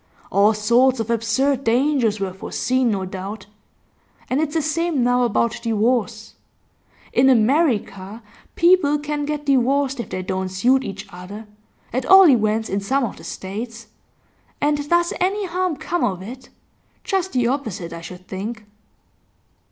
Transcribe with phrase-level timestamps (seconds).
[0.31, 3.45] All sorts of absurd dangers were foreseen, no doubt.
[4.31, 6.33] And it's the same now about divorce.
[7.13, 8.23] In America
[8.55, 11.45] people can get divorced if they don't suit each other
[11.93, 13.89] at all events in some of the States
[14.59, 16.49] and does any harm come of it?
[17.03, 18.65] Just the opposite I should think.